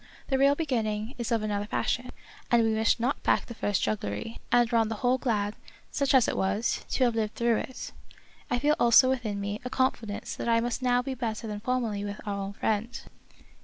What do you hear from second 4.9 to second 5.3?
whole